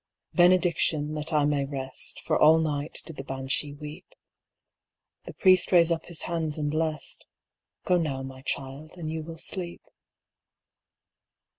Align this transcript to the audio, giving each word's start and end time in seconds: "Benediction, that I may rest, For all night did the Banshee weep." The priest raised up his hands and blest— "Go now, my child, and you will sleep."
"Benediction, 0.33 1.13
that 1.13 1.31
I 1.31 1.45
may 1.45 1.63
rest, 1.63 2.21
For 2.21 2.35
all 2.35 2.57
night 2.57 3.03
did 3.05 3.17
the 3.17 3.23
Banshee 3.23 3.75
weep." 3.75 4.15
The 5.25 5.33
priest 5.35 5.71
raised 5.71 5.91
up 5.91 6.07
his 6.07 6.23
hands 6.23 6.57
and 6.57 6.71
blest— 6.71 7.27
"Go 7.85 7.97
now, 7.99 8.23
my 8.23 8.41
child, 8.41 8.97
and 8.97 9.11
you 9.11 9.21
will 9.21 9.37
sleep." 9.37 9.83